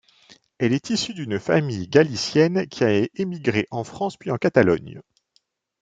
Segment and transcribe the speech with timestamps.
[0.57, 4.99] Elle est issue d'une famille galicienne qui a émigré en France puis en Catalogne.